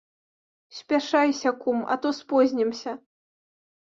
Спяшайся, 0.77 1.49
кум, 1.61 1.83
а 1.95 1.99
то 2.05 2.13
спознімся. 2.19 2.91